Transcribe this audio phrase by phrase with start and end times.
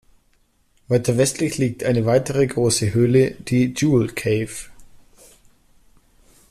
[0.87, 4.49] Weiter westlich liegt eine weitere große Höhle, die Jewel Cave.